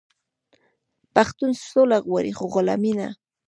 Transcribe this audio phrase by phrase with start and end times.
[1.15, 3.09] پښتون سوله غواړي خو غلامي نه.